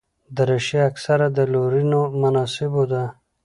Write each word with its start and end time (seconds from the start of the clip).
دریشي 0.35 0.77
اکثره 0.89 1.27
د 1.37 1.39
لورینو 1.51 2.01
مناسبو 2.21 2.83
ده. 2.91 3.03